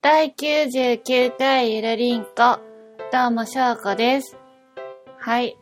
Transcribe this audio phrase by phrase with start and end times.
[0.00, 2.60] 第99回ゆるりんこ、
[3.10, 4.36] どうもしょうこです。
[5.18, 5.56] はい。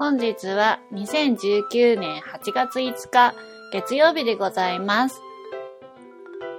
[0.00, 3.32] 本日は2019年8月5日、
[3.72, 5.20] 月曜日でございます。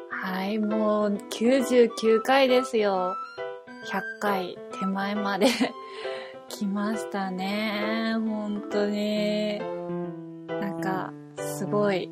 [0.09, 3.13] はい、もう99回ですよ。
[3.91, 5.47] 100回手前まで
[6.47, 8.13] 来ましたね。
[8.13, 9.59] 本当に。
[10.47, 12.09] なんか、すごい、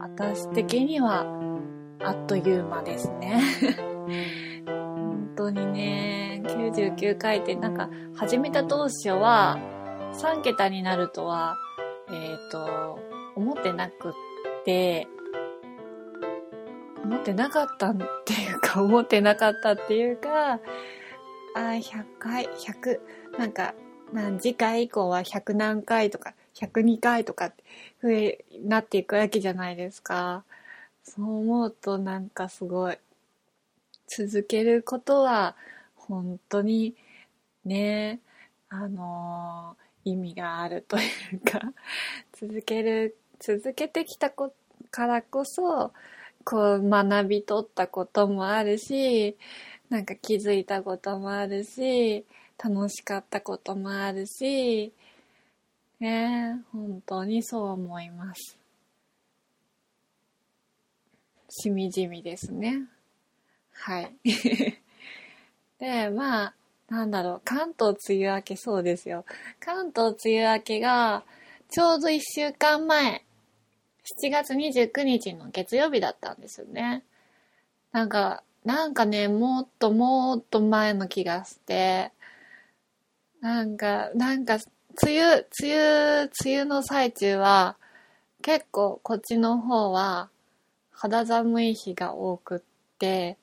[0.00, 1.24] 私的には、
[2.02, 3.40] あっという間ですね。
[4.66, 9.58] 本当にね、99回ってなんか、始めた当初は、
[10.14, 11.56] 3桁になるとは、
[12.10, 12.98] えっ、と、
[13.36, 14.12] 思ってなくっ
[14.64, 15.06] て、
[17.04, 20.58] 思ってなかったっていうか、 思ってなかったっていうか、あ、
[21.54, 23.00] 100回、100、
[23.38, 23.74] なんか、
[24.12, 27.64] なん次回以降は100何回とか、102回とかって
[28.02, 30.44] 増え、なっていくわけじゃないですか。
[31.02, 32.98] そう思うとなんかすごい、
[34.16, 35.56] 続けることは
[35.94, 36.94] 本当に
[37.64, 38.20] ね、
[38.68, 41.00] あのー意味があるとい
[41.32, 41.60] うか、
[42.32, 44.52] 続ける、続けてきたこ
[44.90, 45.92] からこそ、
[46.44, 49.36] こう学び取ったこともあるし、
[49.90, 52.24] なんか気づいたこともあるし、
[52.62, 54.92] 楽しかったこともあるし、
[55.98, 58.58] ね本当にそう思います。
[61.50, 62.88] しみじみですね。
[63.80, 64.14] はい。
[65.78, 66.54] で、まあ、
[66.88, 69.24] なんだろう、関東梅雨明けそうですよ。
[69.58, 71.24] 関東梅雨明けが、
[71.70, 73.24] ちょうど1週間前、
[74.22, 77.04] 7月29日の月曜日だったんですよね。
[77.92, 82.12] なんか、なんかね、もっともっと前の気がして、
[83.40, 84.58] なんか、なんか、
[85.02, 87.76] 梅雨、梅雨、梅雨の最中は、
[88.42, 90.30] 結構こっちの方は
[90.90, 92.60] 肌寒い日が多くっ
[92.98, 93.38] て、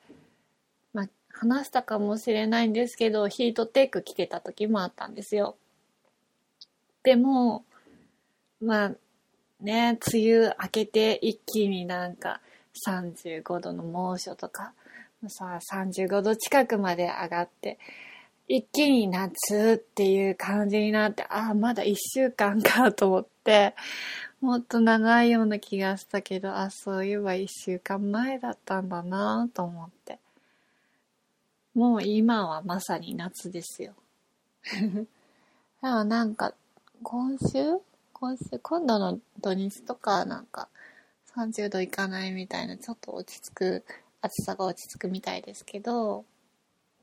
[1.40, 5.56] 話したかもしれないんですけど、ヒートテック着てた時もあったんですよ。
[7.04, 7.64] でも、
[8.60, 8.92] まあ、
[9.60, 12.40] ね、梅雨明けて一気になんか
[12.86, 14.72] 35度の猛暑とか、
[15.28, 17.78] さ、35度近くまで上がって、
[18.48, 23.74] 一気に夏っていう感じになって、ああ、まだ一週間かと思って、
[24.40, 30.18] もっと長いような気がしたけど、あ、そういえば一週間前だったんだなと思って。
[31.78, 33.94] もう今はまさに夏ですよ。
[34.74, 35.06] で
[35.82, 36.52] もなんか、
[37.04, 37.78] 今週
[38.12, 40.68] 今週、今度の土日とかなんか
[41.36, 43.84] 30度いかないみたいな、ちょっと落ち着く、
[44.20, 46.24] 暑さが落ち着くみたいですけど、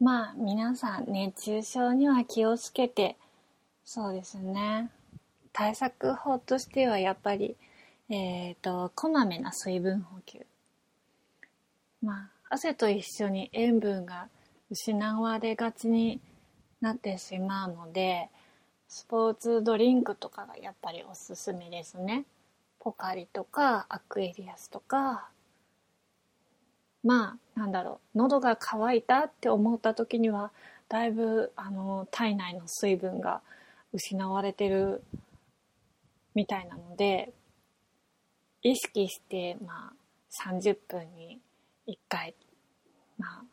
[0.01, 3.15] まあ皆さん熱中症には気をつけて、
[3.85, 4.91] そうですね。
[5.53, 7.55] 対策法としてはやっぱり、
[8.09, 10.45] えっ、と、こまめな水分補給。
[12.01, 14.27] まあ、汗と一緒に塩分が
[14.69, 16.19] 失われがちに
[16.81, 18.29] なってしまうので、
[18.87, 22.25] スポーツドリンクとかがやっぱりおすすめですね。
[22.79, 25.29] ポカリとかアクエリアスとか、
[27.03, 30.51] まあ、なんだろう、喉が渇いたって思った時には、
[30.89, 33.41] だいぶ、あの、体内の水分が
[33.93, 35.03] 失われてる
[36.33, 37.31] みたいなので、
[38.61, 41.39] 意識して、まあ、30分に
[41.87, 42.35] 1回、
[43.17, 43.43] まあ、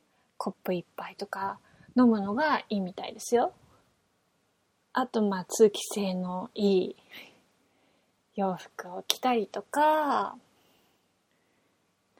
[0.42, 1.60] コップ1杯とか
[1.96, 3.52] 飲むのがいいみたいですよ。
[4.92, 6.96] あと、まあ、通気性のいい
[8.34, 10.34] 洋服を着たりとか、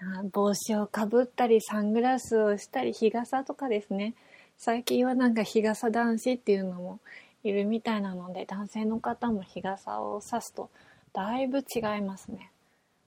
[0.00, 4.14] あ帽子をかぶったり、サングラスをしたり、日傘とかですね。
[4.56, 7.00] 最近はなんか日傘男子っていうのも
[7.42, 10.70] いるみたいなので、男性の方も日傘を差すと
[11.12, 12.52] だいぶ違いますね。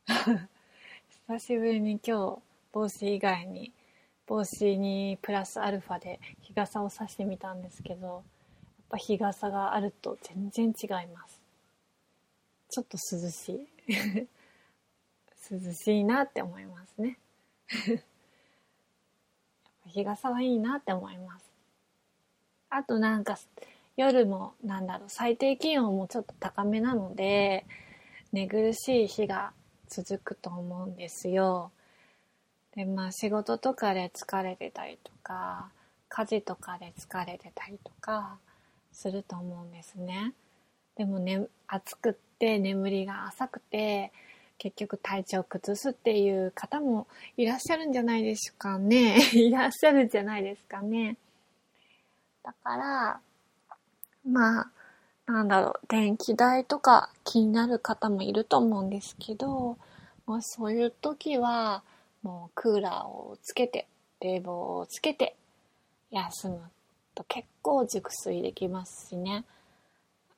[1.29, 2.39] 久しぶりに今日
[2.73, 3.71] 帽子以外に
[4.27, 8.23] 帽子にプラスアルファで日傘を差してみたんですけど、やっ
[8.89, 11.41] ぱ日傘があると全然違います。
[12.69, 13.67] ちょっと涼しい。
[15.51, 17.19] 涼しいなって思いますね。
[19.85, 21.45] 日傘はいいなって思います。
[22.69, 23.37] あとなんか
[23.95, 27.65] 夜もなんだろう最低気温もちょっと高めなので
[28.33, 29.53] 寝苦しい日が
[29.87, 31.71] 続くと思うんですよ。
[32.75, 35.69] でまあ仕事とかで疲れてたりとか
[36.09, 38.37] 家事とかで疲れてたりとか
[38.91, 40.33] すると思うんですね。
[40.95, 44.11] でもね暑くって眠りが浅くて
[44.57, 47.07] 結局体調崩すっていう方も
[47.37, 49.17] いらっしゃるんじゃないですかね。
[49.33, 51.17] いらっしゃるんじゃないですかね。
[52.43, 53.19] だから、
[54.25, 54.71] まあ、
[55.25, 59.77] なんだろう、電気代とか気になる方もいると思うんですけど、
[60.25, 61.83] もうそういう時は、
[62.25, 63.87] もうクーラーをつけて
[64.19, 65.35] 冷房をつけて
[66.09, 66.59] 休む
[67.13, 69.45] と結構熟睡できますしね。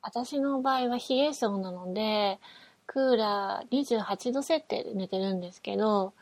[0.02, 2.38] 私の場合は冷え性なので、
[2.86, 6.12] クーラー28度設定で寝てるんですけど、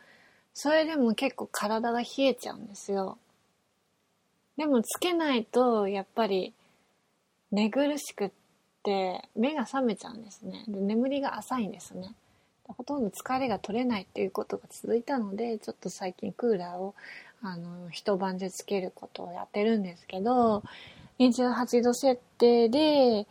[0.55, 3.19] それでも結構体が冷えちゃうんですよ。
[4.57, 6.55] でもつけないと、やっぱり
[7.51, 8.31] 寝苦しくっ
[8.85, 10.65] て目が覚めちゃうんですね。
[10.69, 12.15] で眠りが浅いんですね。
[12.75, 16.95] ほとんど疲れが取れないっていうことが続いたので、ちょっと最近クーラーを
[17.43, 20.63] あの一晩中つけることをやってるんですけど、
[21.19, 23.27] 28度設定で、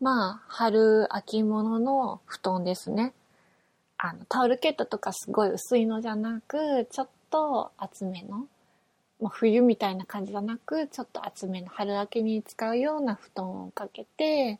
[0.00, 3.12] まあ、春、秋物の布団ですね。
[3.98, 8.46] あの、タオルケットとかすごい薄いのじゃなく、ちょっと厚めの、
[9.20, 14.58] まあ、冬みたいな感じじゃなく、ちょっと厚めの春秋に使うような布団をかけて、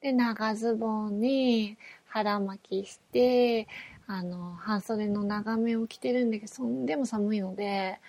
[0.00, 1.76] で、長ズボンに
[2.12, 3.66] 腹巻きして、
[4.06, 8.00] あの、半袖の長めを着てるんだけど、そんでも寒いので、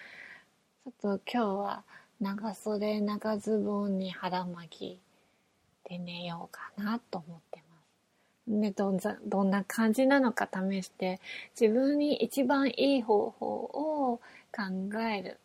[0.83, 1.83] ちょっと今日は
[2.19, 4.99] 長袖、長ズボンに腹巻き
[5.89, 7.77] で寝ようかなと思ってま
[8.49, 8.61] す。
[8.61, 11.21] で、どんざどんな感じなのか試して、
[11.57, 14.19] 自分に一番いい方法を
[14.51, 15.39] 考える。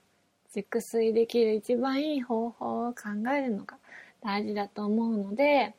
[0.53, 3.77] 熟睡できる一番いい方法を考えるのが
[4.21, 5.75] 大事だと思うので、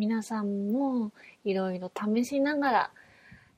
[0.00, 1.12] 皆さんも
[1.44, 2.90] いろいろ試しながら、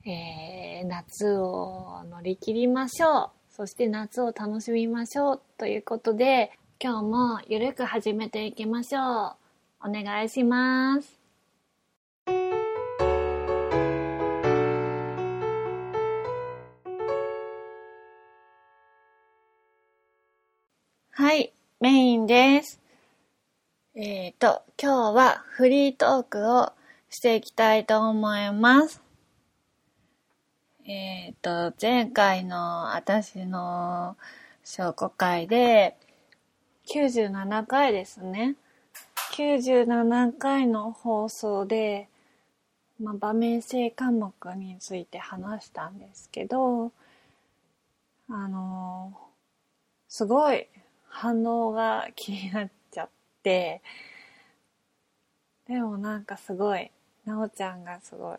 [0.05, 3.31] えー、夏を乗り切りましょう。
[3.49, 5.41] そして夏を楽しみましょう。
[5.57, 6.51] ということで、
[6.83, 9.37] 今日もゆるく始めていきましょ
[9.85, 9.89] う。
[9.89, 11.21] お願いします。
[21.13, 22.82] はい、メインです。
[23.95, 26.73] えっ、ー、と、今日はフリートークを
[27.11, 29.03] していきたいと思います。
[30.87, 34.17] えっ、ー、と、前回の私の
[34.65, 35.99] 紹介会で
[36.87, 38.57] 97回ですね。
[39.35, 42.09] 97回の放送で、
[42.99, 46.93] まあ、場面性科目について話したんですけど、
[48.31, 49.13] あの
[50.09, 50.67] すごい
[51.09, 52.82] 反応が気になっちゃっ
[53.43, 53.83] て、
[55.67, 56.91] でもなんかすごい、
[57.25, 58.39] なおちゃんがすごい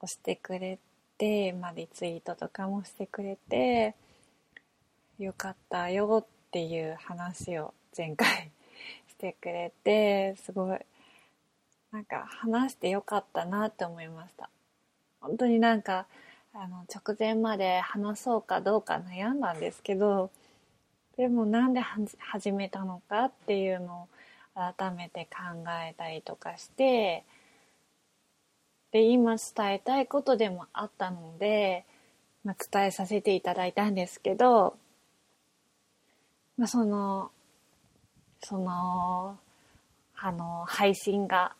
[0.00, 0.78] 押してくれ
[1.18, 3.94] て、ま、リツイートとかもしてくれて、
[5.18, 8.50] よかったよっていう話を前回
[9.08, 10.78] してくれて、すごい、
[11.92, 14.48] なんか話してよかったなって思いました。
[15.20, 16.06] 本当になんか、
[16.52, 20.30] あの、直前まで話そうかどうか悩んだんですけど、
[21.16, 24.08] でもなんで始めたのかっていうのを
[24.54, 27.24] 改めて考えたりとかして、
[28.92, 31.84] で、今伝えたいことでもあったので、
[32.44, 34.76] まあ、伝えさせていただいたんですけど、
[36.56, 37.30] まあ、その、
[38.42, 39.38] その、
[40.16, 41.54] あの、配信が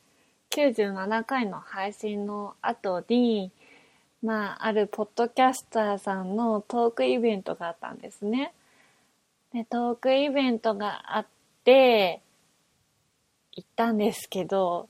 [0.50, 3.52] 97回の配信の後に、
[4.22, 8.52] まあ、あるポッドキャスターさんのトークイベントがあったんですね。
[9.52, 11.26] で、トークイベントがあっ
[11.64, 12.20] て、
[13.52, 14.88] 行ったんですけど、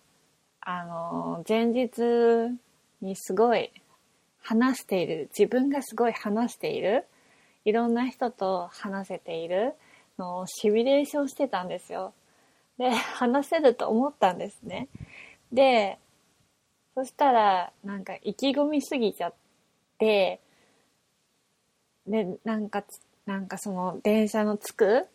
[0.61, 2.59] あの、前日
[3.01, 3.73] にすごい
[4.41, 7.07] 話している、自分がすごい話している、
[7.65, 9.75] いろんな人と話せている、
[10.19, 12.13] のをシミュレーションしてたんですよ。
[12.79, 14.89] で、話せると思ったんですね。
[15.53, 15.99] で、
[16.95, 19.35] そしたら、なんか意気込みすぎちゃっ
[19.99, 20.41] て、
[22.07, 22.85] で、なんか、
[23.27, 25.07] なんかその電車の着く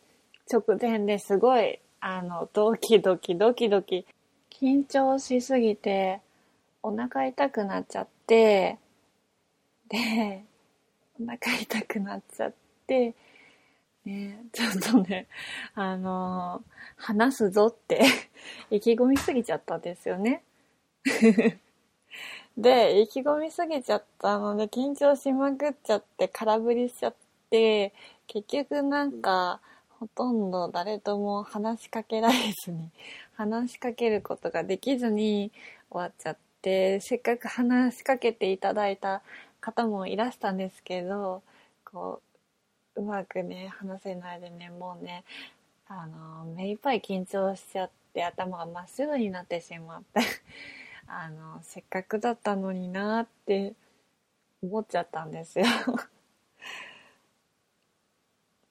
[0.52, 4.06] 直前ですごい、あの、ドキドキドキドキ、
[4.50, 6.22] 緊張しすぎて、
[6.82, 8.78] お腹痛くなっちゃって、
[9.90, 10.46] で、
[11.20, 12.54] お腹痛くなっちゃっ
[12.88, 13.14] て、
[14.06, 15.28] ね、ちょっとね、
[15.76, 16.64] あの、
[16.96, 18.02] 話すぞって
[18.72, 20.44] 意気込みすぎちゃったんですよね。
[22.58, 27.16] で、意気込みすぎちゃったので、緊張しまくっちゃって、空振りしちゃっ
[27.50, 27.94] て、
[28.28, 29.60] 結局なんか、
[30.00, 32.92] ほとんど誰とも話しかけられずに、
[33.36, 35.52] 話しかけることができずに
[35.90, 39.24] 終わっちゃって、せっかく話しかけていただいた
[39.60, 41.42] 方もいらしたんですけど、
[41.84, 42.22] こ
[42.96, 45.24] う、うまくね、話せないでね、もうね、
[45.88, 50.22] あの、目いっぱい緊張しちゃって頭がまっすぐになってしまって、
[51.08, 53.74] あの、せっかくだったのになって
[54.62, 55.66] 思っちゃったんですよ、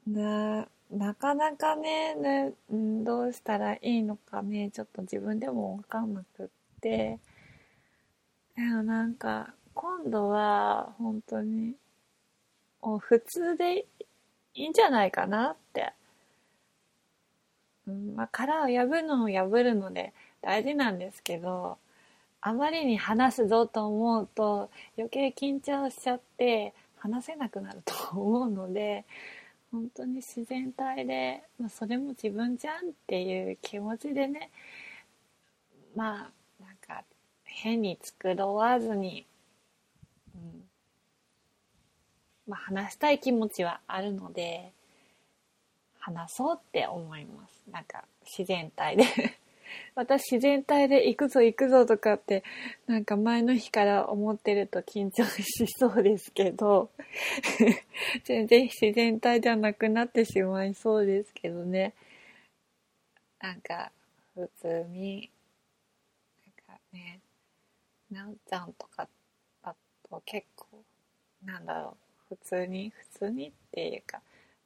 [0.90, 6.48] なかなかねね、どうしたらいいのかね、ちょっと自分でもわかんなくっ
[6.80, 7.18] て、
[8.56, 11.74] でもなんか、今度は本当に、
[12.80, 13.86] もう普通でい
[14.54, 15.92] いんじゃないかなって。
[17.86, 21.78] うん、まあ、殻を破るのも破るので大事なんですけど、
[22.40, 29.04] あまりに話すぞと思うと余計緊張しちゃって話せなくなると思うので、
[29.76, 34.50] 本当に自然体で、まあ、それも自分じゃんっていう気持ちでね、
[35.94, 36.30] ま
[36.60, 37.04] あ、なんか
[37.44, 39.26] 変に繕わずに、
[40.34, 40.64] うん、
[42.48, 44.72] まあ、話したい気持ちはあるので、
[45.98, 47.70] 話そうって思います。
[47.70, 49.04] なんか、自然体で
[49.94, 52.44] 私自然体で行くぞ行くぞとかって、
[52.86, 56.90] なんか前の日から思ってると緊張しそうですけど
[58.24, 61.94] 全然自然体じゃなくなってしまいそうですけどね。
[63.40, 63.92] なんか、
[64.34, 65.30] 普通に、
[66.66, 67.20] なんかね、
[68.10, 69.08] なおちゃんとか
[69.62, 69.74] だ
[70.08, 70.66] と結構、
[71.44, 71.96] なんだろ
[72.30, 74.20] う、普通に普通にっていうか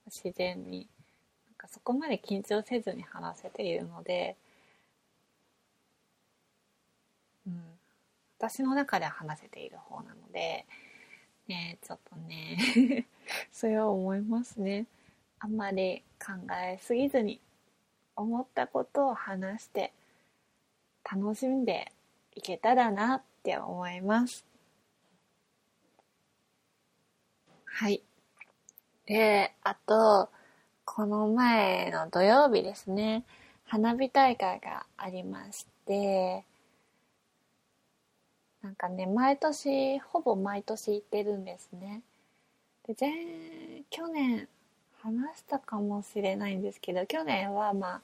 [0.06, 0.88] 自然に
[1.46, 4.36] なんかそこまで緊張せずに話せているので、
[7.46, 7.62] うん、
[8.38, 10.66] 私の中では話せている方なので、
[11.48, 13.06] ね、ちょっとね
[13.50, 14.86] それは思いますね。
[15.38, 17.40] あんまり考えすぎずに
[18.14, 19.92] 思ったことを話して
[21.10, 21.90] 楽しんで
[22.34, 24.44] いけたらなって思います。
[27.64, 28.02] はい。
[29.06, 30.28] で、あと、
[30.84, 33.24] この前の土曜日ですね、
[33.64, 36.44] 花火大会がありまして、
[38.62, 42.02] なんかね、毎年、ほぼ毎年行ってるんですね。
[42.86, 44.48] で、前、去年、
[45.02, 48.00] 話したかもしれないんですけど、去年はまあ、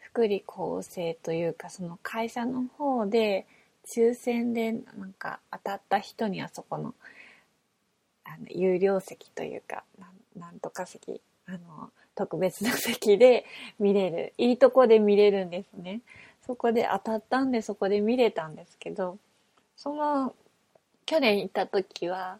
[0.00, 3.46] 福利厚生というか、その会社の方で、
[3.86, 6.94] 抽選でなんか当たった人にはそこの
[8.24, 9.84] あの有料席というか
[10.36, 13.44] なんとか席あの特別な席で
[13.78, 16.00] 見れるいいとこで見れるんですね
[16.46, 19.18] そこで当たったんでそこで見れたんですけど
[19.84, 20.34] その
[21.06, 22.38] 去年行った時は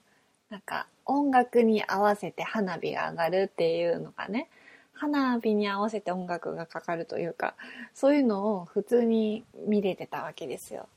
[0.50, 4.48] なんか音楽に合わせて花火が上がるっていうのがね
[4.94, 7.54] 花火に合わせて音楽がかかるというか
[7.94, 10.88] そういうのを普通に見れてたわけですよ。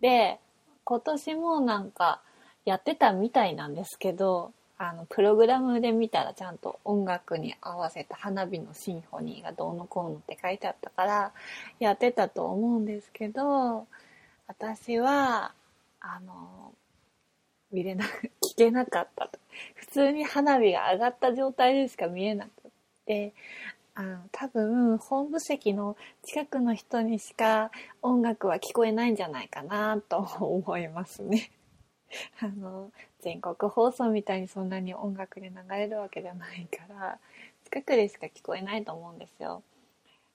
[0.00, 0.38] で
[0.84, 2.20] 今年もなんか
[2.64, 11.32] やってたみたいなんですけど、あの、プログラムで見たらちゃんと音楽に合わせた花火のシンフォニーがどうのこうのって書いてあったから、
[11.80, 13.86] やってたと思うんですけど、
[14.46, 15.52] 私は、
[16.04, 16.74] あの、
[17.70, 19.38] 見れな、聞けなかったと。
[19.76, 22.70] 普通に花火が上がった状態でしか見えなくっ
[23.06, 23.32] て、
[23.94, 27.70] あの、多分、本部席の近くの人にしか
[28.02, 31.50] 音楽は聞こえないんじゃないかなと思いますね。
[32.40, 37.18] あの全国放送みたいにそんなに音楽で流れるわけじゃないから
[37.64, 39.62] 近くでしか聞こえないと思うんですよ。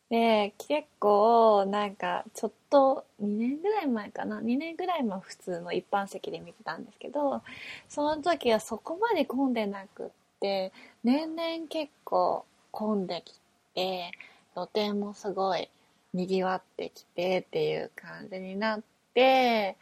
[0.09, 7.41] で結構なんかちょっと2年ぐらい前かな2年ぐらい前普通の一般席で見てたんですけど
[7.89, 10.09] その時はそこまで混んでなくっ
[10.39, 10.71] て
[11.03, 13.39] 年々結構混んでき
[13.75, 14.11] て
[14.53, 15.69] 露店もすごい
[16.13, 18.81] 賑わってきてっていう感じになっ
[19.13, 19.75] て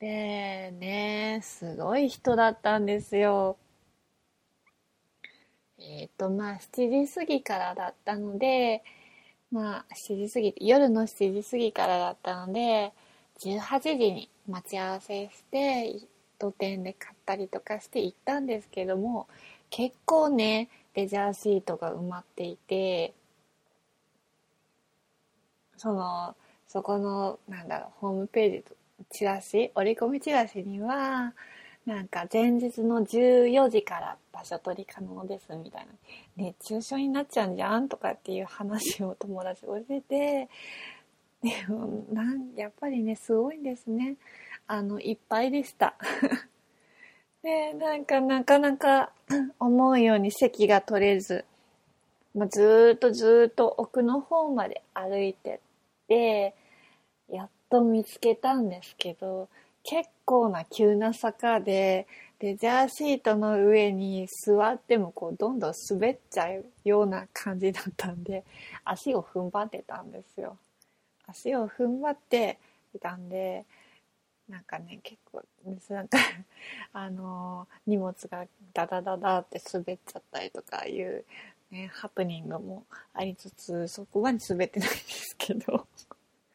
[0.00, 3.58] で、ね、すごい人だったんですよ。
[5.80, 8.82] えっ、ー、と、まあ、7時過ぎからだったので、
[9.50, 12.92] まあ、7時過ぎ、夜の7時過ぎからだったので、
[13.40, 16.00] 18時に待ち合わせして、
[16.38, 19.28] 土店で買ったりとかして行ったんですけども、
[19.70, 23.14] 結構ね、レジャーシートが埋まっていて、
[25.76, 26.36] その、
[26.68, 28.74] そこの、なんだろう、ホームページと
[29.10, 31.32] チラシ、折り込みチラシには、
[31.86, 35.92] なんか前日の14時から場所取り可能ですみたいな。
[36.36, 40.48] 熱中症になっちゃうんじゃんとかっていう話を友達教えて、
[41.42, 44.16] でもなんやっぱりね、すごいですね。
[44.66, 45.94] あの、いっぱいでした。
[47.42, 49.12] で、なんかなかなか
[49.58, 51.46] 思うように席が取れず、
[52.34, 56.54] まあ、ずっとずっと奥の方まで歩いてって、
[57.28, 59.48] やっと見つけたんですけど、
[59.82, 62.06] 結構な急な坂で、
[62.40, 68.44] レジャーシートの上に座ってもこうどんどん滑っちゃうような感じだったんで、
[68.84, 70.56] 足を踏ん張ってたんですよ。
[71.26, 72.58] 足を踏ん張って
[72.94, 73.66] いたんで、
[74.48, 75.44] なんかね、結構、
[75.90, 76.18] なんか
[76.92, 81.24] あのー、荷物がダダダダって滑っちゃったりとかいう、
[81.70, 85.86] ね、ハプニングもありつつ、そこまで滑ってないんですけど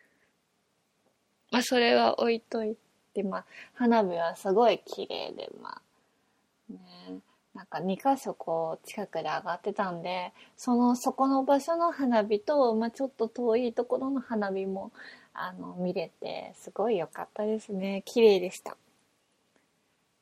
[1.52, 2.85] まあそれは置いといて、
[3.24, 5.82] まあ花火はすごい綺麗で、まあ
[6.70, 7.20] ね、
[7.54, 14.92] なんか2箇所こう近くで上がってたんで、その、そこの場所の花火と、まあ、ちょっと遠いところの花火も、
[15.34, 18.04] あの、見れて、すごい良かったですね。
[18.06, 18.78] 綺麗でした。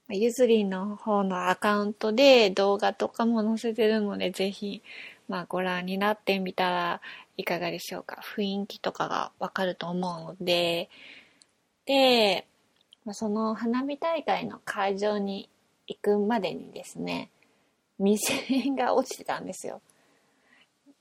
[0.09, 4.83] ゆずりんの方のアカウントで動画とかも載せてるので、ぜひ、
[5.27, 7.01] まあ、ご覧になってみたら
[7.37, 8.21] いかがでしょうか。
[8.35, 10.89] 雰囲気とかがわかると思うので、
[11.85, 12.47] で、
[13.11, 15.49] その花火大会の会場に
[15.87, 17.29] 行くまでにですね、
[17.99, 19.81] 店円が落ちてたんですよ。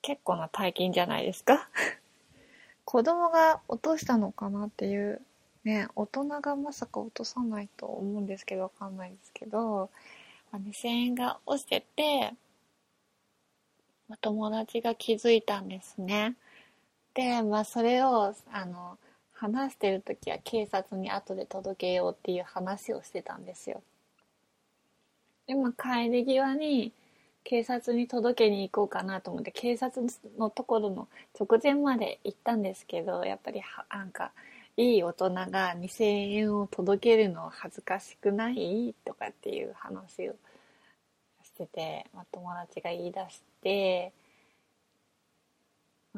[0.00, 1.68] 結構な大金じゃないですか
[2.85, 5.23] 子供が落としたのかなっていう
[5.64, 9.90] ね、大人がまさか落とさないと思うんですけど、わかんないですけど、
[10.50, 12.35] ま、2000円が落ちてて、
[14.09, 16.35] ま、友達が気づいたんですね。
[17.14, 18.99] で、まあそれを、あの、
[19.42, 23.82] 話してる時は警察に後で届けようっていう話をしてたんですよ。
[25.49, 26.92] で、まあ帰り際に
[27.42, 30.06] 警察に届けに行こうかなと思って警察
[30.38, 31.08] のところの
[31.38, 34.30] 直前まで行ったんですけど、やっぱりは、なんか、
[34.76, 38.94] いい大人が2000円を届けるの恥ずかしくない？
[39.04, 40.37] とかっていう話を
[41.42, 44.12] してて、まあ、友達が言い出して、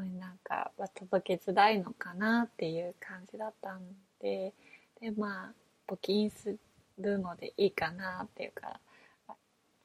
[0.00, 3.80] なんか、届けづらいのかなっていう感じだったん
[4.20, 4.52] で、
[5.00, 6.56] で、まあ、募金す
[6.98, 8.80] るのでいいかなっていうか、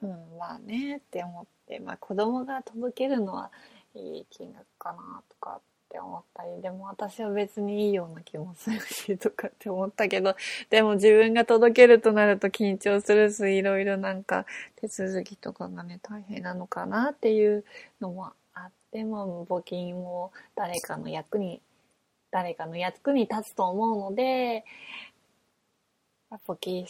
[0.02, 3.52] うん、まあねって思って、まあ子供が届けるのは
[3.94, 10.36] いい金額かなとかって思ったり、でも私は別にいいような気もするしとかって思ったけど、
[10.70, 14.46] でも自分が届けるとなると緊張するし、いろいろなんか
[14.78, 17.66] 手続きとかがね、大変なのかなっていう
[18.00, 18.32] のも
[18.94, 21.62] あって、も募金を誰かの役に、
[22.32, 24.66] 誰かの役に立つと思うので、
[26.48, 26.86] 募金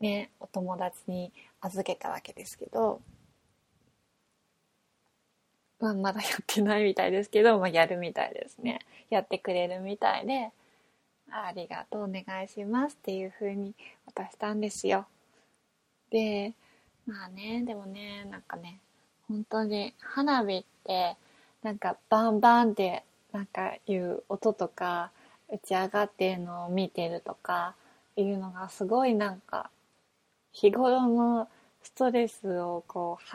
[0.00, 3.00] ね、お友達に預けたわけですけど、
[5.78, 8.80] まあ、まだやってないみたいですけど、まあ、やるみたいですね。
[9.08, 10.50] やってくれるみたいで、
[11.30, 13.74] ありがとう、お願いしますっていう風に
[14.06, 15.06] 渡したんですよ。
[16.10, 16.54] で、
[17.06, 18.80] まあね、でもね、なんかね、
[19.28, 21.16] 本当に花火って、
[21.62, 25.10] なんかバンバンってなんかいう音とか
[25.48, 27.74] 打ち上がってるのを見てるとか
[28.16, 29.70] いうのがすごいなんか
[30.52, 31.48] 日頃の
[31.82, 33.28] ストレスをこう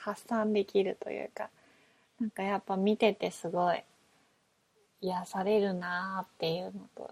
[0.00, 1.48] 発散できるというか
[2.20, 3.82] なんかやっぱ見ててすごい
[5.00, 7.10] 癒されるなーっていうのと、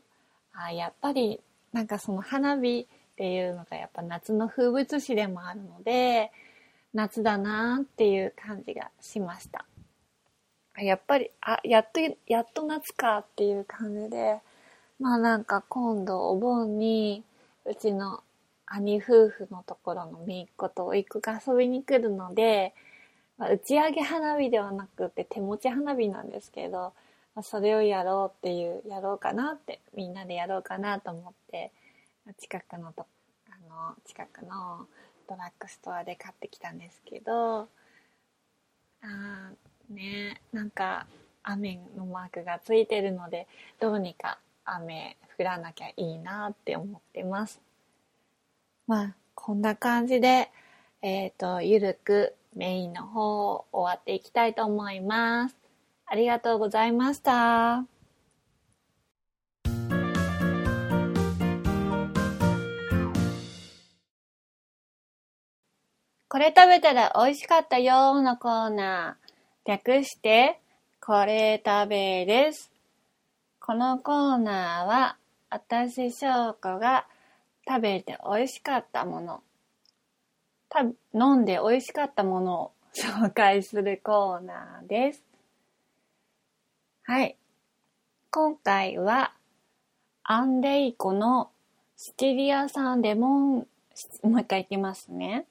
[0.55, 1.41] あやっぱり
[1.73, 6.31] なんかその花火っていうのがやっぱ夏の風物詩でもあるので、
[6.95, 9.67] 夏だなーっていう感じがしました。
[10.79, 14.41] やっぱり、あ、やっと、やっと夏かっていう感じで、
[14.99, 17.25] まあなんか今度お盆に
[17.65, 18.23] うちの
[18.67, 22.73] 兄夫婦のところの姪っ子と甥っ子が遊びに来るので、
[23.37, 26.93] まあ、打ち上げ花火ではなくて手持ち花火なんですけど、
[27.35, 31.73] まあ、それをやろうっていう、やろうかなって、みんなでやろうかなと思って、
[32.39, 33.07] 近くのと、
[33.51, 34.87] あの、近くの
[35.29, 37.69] ドラッグストアで買ってきたんですけど、
[39.03, 39.51] あ
[39.93, 41.07] ね、なんか
[41.43, 43.47] 雨のマークがついてるので、
[43.81, 47.61] どうにか雨降らなきゃいいなって思ってます。
[48.87, 50.51] まあ、こんな感じで、
[51.03, 55.57] えっ、ー、と、ゆるくメインの方を終わっていきたいと思います。
[56.07, 57.85] ありがとうございました。
[66.29, 69.22] これ食べたら美味しかったよのコーナー。
[69.65, 70.61] 略して、
[71.01, 72.73] これ食べです。
[73.61, 75.17] このコーナーは、
[75.51, 77.07] 私翔子が
[77.69, 79.43] 食べて美味しかったもの
[80.73, 80.81] た
[81.15, 85.23] 飲んで美味しかったものを 紹介するコーナーです。
[87.05, 87.37] はい。
[88.31, 89.35] 今回は、
[90.25, 91.51] アンデイコの
[91.97, 93.69] シチリア産レモン、
[94.23, 95.47] もう一回いきますね。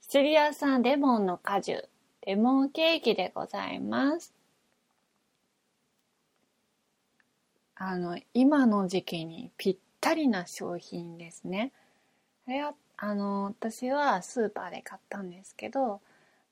[0.00, 1.88] シチリア産レモンの果汁、
[2.24, 4.32] レモンケーキでございます。
[7.74, 11.72] あの、今の時期にぴったりな商品ですね。
[12.44, 16.00] これはあの、私はスーパーで買ったんですけど、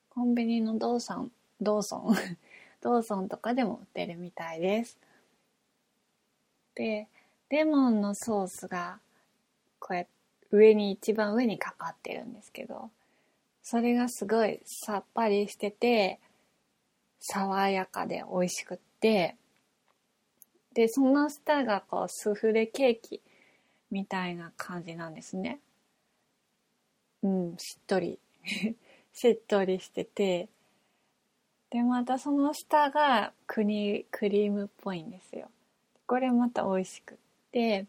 [0.09, 2.17] コンビニのドーソン、ドーソン？
[2.83, 4.99] ドーソンとかでも売ってるみたいです。
[6.75, 7.07] で、
[7.49, 8.99] レモンのソースが、
[9.79, 10.11] こうやって
[10.51, 12.91] 上に、一番上にかかってるんですけど、
[13.71, 16.19] それがすごいさっぱりしてて、
[17.21, 19.37] 爽やかで美味しくって、
[20.75, 23.21] で、その下がこうスフレケーキ
[23.93, 25.61] みたいな感じなんですね。
[27.23, 28.19] うん、しっとり
[29.15, 30.49] しっとりしてて、
[31.71, 35.49] で、またその下がクリクリームっぽいんですよ。
[36.09, 37.19] これまた美味しくっ
[37.53, 37.87] て、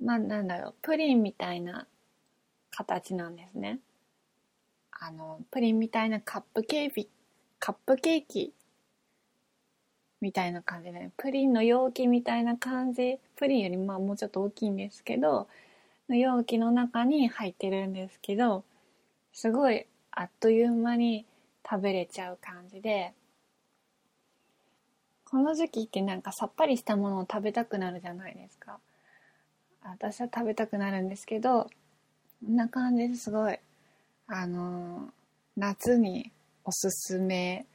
[0.00, 1.86] まあなんだろう、プリンみたいな
[2.70, 3.80] 形なんですね。
[5.02, 7.08] あの、プリンみたいなカップケーキ、
[7.58, 8.52] カップケーキ
[10.20, 15.48] みたいな感じで、プリンの容器みたいな感じ、プリンよりまあもうちょっと大きいんですけど、
[16.10, 18.62] の容器の中に入ってるんですけど、
[19.32, 21.24] すごいあっという間に
[21.68, 23.14] 食べれちゃう感じで、
[25.24, 28.80] この時期ってなんかさっぱりしたものを食べたくなるじゃないですか。
[29.82, 31.70] 私は食べたくなるんですけど、
[32.44, 33.58] こんな感じですごい、
[34.32, 35.08] あの
[35.56, 36.30] 夏に
[36.64, 37.66] おすすめ、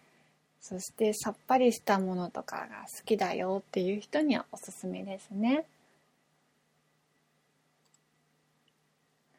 [0.61, 5.65] そしてさっぱりしたものとかが好きだよっていう人にはおすすめですね。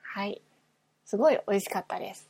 [0.02, 0.42] はい。
[1.06, 2.28] すごい美味しかったです。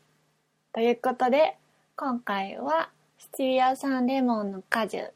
[0.72, 1.56] ということで、
[1.96, 5.12] 今回はシチリア産レモンの果汁、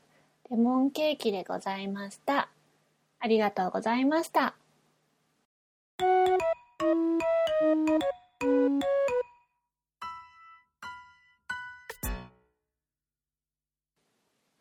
[0.51, 2.49] レモンケーキでございました。
[3.21, 4.57] ありがとうございました。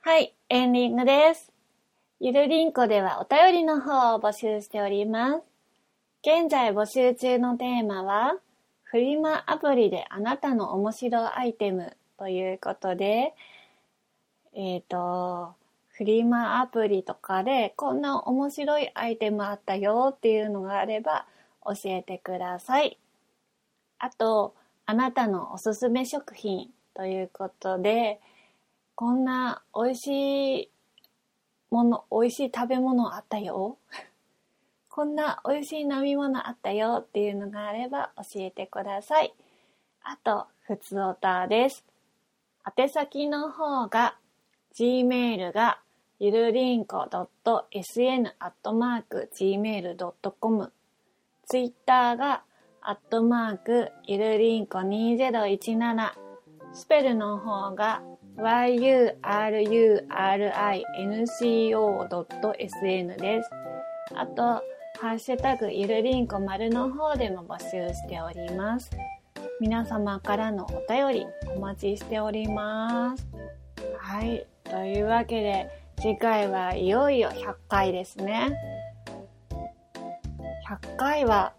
[0.09, 1.51] はい、エンディングです。
[2.19, 5.43] ゆるりんこではお便りの方を募集しております。
[6.23, 8.33] 現在募集中のテーマは、
[8.81, 13.35] フリマアプリであなたの面白アイテムということで、
[14.55, 15.53] えっ、ー、と、
[15.89, 21.27] フリマアプリとかでこんな面白いアイテムあったよっていうのがあれば
[21.63, 22.97] 教えてください。
[23.99, 24.55] あと、
[24.87, 28.19] あなたのおすすめ食品ということで、
[28.99, 30.07] こんな美味し
[30.63, 30.69] い
[31.71, 33.77] もの、美味しい食べ物あったよ。
[34.91, 39.33] こんな美味しい飲み物あったよっていうのがあれば教えてください。
[40.03, 41.85] あと、ふつおたです。
[42.77, 44.17] 宛先の方が、
[44.75, 45.79] gmail が、
[46.19, 48.33] ゆるりんこ .sn.gmail.com
[51.45, 52.43] ツイッターが、
[52.81, 56.17] アットマーク、ゆるりんこ2017
[56.73, 58.03] スペルの方が、
[60.95, 63.49] yurinco.sn です。
[64.15, 64.63] あと、
[65.01, 68.89] ハッシュタグゆるりんこ丸の方でも募集しております。
[69.59, 73.27] 皆様からのお便りお待ちしております。
[73.97, 74.47] はい。
[74.63, 78.57] というわけで、次回はいよいよ100回ですね。
[80.69, 81.51] 100回は、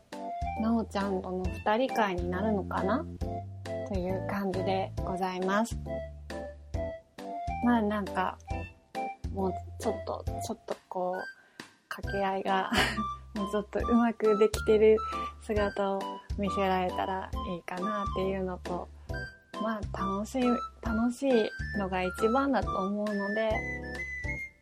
[0.62, 3.04] なおちゃんとの2人会になるのかな？
[3.88, 5.76] という感じでございます。
[7.64, 8.38] まあなんか、
[9.34, 12.70] もうちょっと、ちょっとこう、掛け合いが
[13.34, 14.96] もうちょっとうまくできてる
[15.42, 16.00] 姿を
[16.38, 18.88] 見せられたらいいかなっていうのと、
[19.62, 20.42] まあ楽しい、
[20.82, 23.52] 楽しいのが一番だと思うので、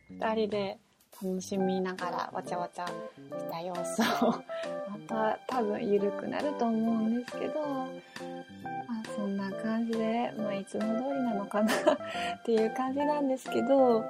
[0.09, 0.79] 二人で
[1.21, 2.93] 楽しみながらわちゃわちゃし
[3.51, 4.31] た様子を
[4.89, 7.87] また多分緩くなると思うんですけど、
[9.15, 14.01] そんな感じで、まあいつも通りなのかな っていう感じなんですけど、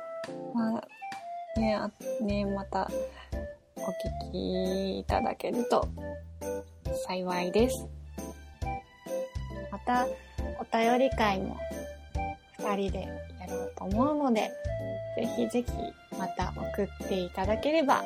[0.54, 2.90] まあね、あね、また
[3.76, 3.82] お
[4.28, 5.88] 聞きいただけると
[7.08, 7.88] 幸いです。
[9.72, 10.08] また、
[10.60, 11.58] お便り会も
[12.60, 13.02] 2人で
[13.40, 14.52] やろうと思うので、
[15.16, 15.72] ぜひぜひ
[16.18, 18.04] また送っていただければ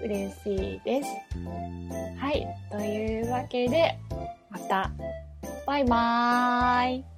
[0.00, 1.08] 嬉しいです。
[2.18, 2.46] はい。
[2.70, 3.98] というわけで、
[4.50, 4.90] また、
[5.76, 7.15] バイバーイ。